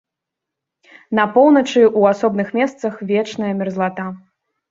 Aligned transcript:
На 1.19 1.25
поўначы 1.35 1.83
ў 1.83 2.01
асобных 2.17 2.47
месцах 2.59 2.93
вечная 3.13 3.53
мерзлата. 3.59 4.09